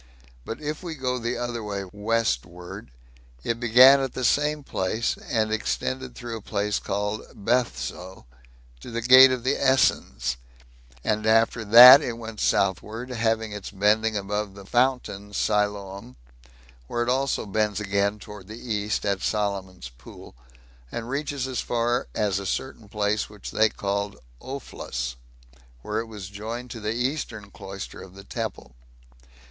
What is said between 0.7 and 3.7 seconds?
we go the other way westward, it